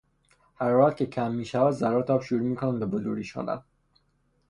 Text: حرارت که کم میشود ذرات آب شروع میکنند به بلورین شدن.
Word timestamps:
حرارت 0.55 0.97
که 0.97 1.05
کم 1.05 1.31
میشود 1.35 1.71
ذرات 1.73 2.09
آب 2.09 2.21
شروع 2.23 2.41
میکنند 2.47 2.79
به 2.79 2.85
بلورین 2.85 3.23
شدن. 3.23 3.63